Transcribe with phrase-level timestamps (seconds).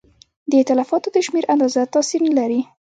[0.51, 2.61] د تلفاتو د شمېر اندازه تاثیر نه لري.